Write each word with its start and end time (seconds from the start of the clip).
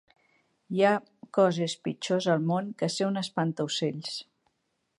Hi 0.77 0.79
ha 0.85 0.93
coses 1.37 1.75
pitjors 1.87 2.29
al 2.35 2.47
món 2.53 2.71
que 2.81 2.89
ser 2.97 3.07
un 3.09 3.21
espantaocells. 3.23 4.17